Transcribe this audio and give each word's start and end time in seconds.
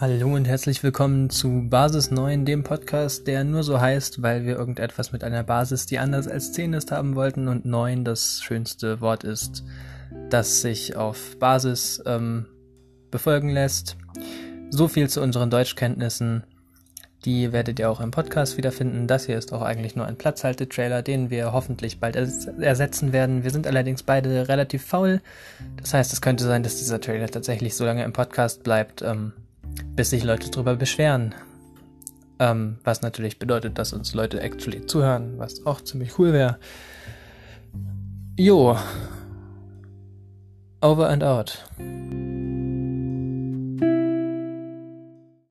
Hallo 0.00 0.32
und 0.32 0.46
herzlich 0.46 0.84
willkommen 0.84 1.28
zu 1.28 1.66
Basis 1.68 2.12
9, 2.12 2.44
dem 2.44 2.62
Podcast, 2.62 3.26
der 3.26 3.42
nur 3.42 3.64
so 3.64 3.80
heißt, 3.80 4.22
weil 4.22 4.46
wir 4.46 4.54
irgendetwas 4.54 5.10
mit 5.10 5.24
einer 5.24 5.42
Basis, 5.42 5.86
die 5.86 5.98
anders 5.98 6.28
als 6.28 6.52
10 6.52 6.74
ist, 6.74 6.92
haben 6.92 7.16
wollten 7.16 7.48
und 7.48 7.64
9 7.64 8.04
das 8.04 8.40
schönste 8.40 9.00
Wort 9.00 9.24
ist, 9.24 9.64
das 10.30 10.60
sich 10.60 10.94
auf 10.94 11.36
Basis 11.40 12.00
ähm, 12.06 12.46
befolgen 13.10 13.48
lässt. 13.48 13.96
So 14.70 14.86
viel 14.86 15.10
zu 15.10 15.20
unseren 15.20 15.50
Deutschkenntnissen. 15.50 16.44
Die 17.24 17.52
werdet 17.52 17.80
ihr 17.80 17.90
auch 17.90 17.98
im 17.98 18.12
Podcast 18.12 18.56
wiederfinden. 18.56 19.08
Das 19.08 19.26
hier 19.26 19.36
ist 19.36 19.52
auch 19.52 19.62
eigentlich 19.62 19.96
nur 19.96 20.06
ein 20.06 20.16
Platzhaltetrailer, 20.16 21.02
den 21.02 21.28
wir 21.28 21.52
hoffentlich 21.52 21.98
bald 21.98 22.14
ersetzen 22.14 23.12
werden. 23.12 23.42
Wir 23.42 23.50
sind 23.50 23.66
allerdings 23.66 24.04
beide 24.04 24.48
relativ 24.48 24.86
faul. 24.86 25.20
Das 25.76 25.92
heißt, 25.92 26.12
es 26.12 26.20
könnte 26.20 26.44
sein, 26.44 26.62
dass 26.62 26.78
dieser 26.78 27.00
Trailer 27.00 27.26
tatsächlich 27.26 27.74
so 27.74 27.84
lange 27.84 28.04
im 28.04 28.12
Podcast 28.12 28.62
bleibt, 28.62 29.02
ähm, 29.02 29.32
bis 29.98 30.10
sich 30.10 30.22
Leute 30.22 30.48
drüber 30.48 30.76
beschweren. 30.76 31.34
Ähm, 32.38 32.78
was 32.84 33.02
natürlich 33.02 33.40
bedeutet, 33.40 33.78
dass 33.78 33.92
uns 33.92 34.14
Leute 34.14 34.40
actually 34.40 34.86
zuhören, 34.86 35.38
was 35.38 35.66
auch 35.66 35.80
ziemlich 35.80 36.20
cool 36.20 36.32
wäre. 36.32 36.60
Jo. 38.36 38.78
Over 40.80 41.08
and 41.08 41.24
out. 41.24 41.68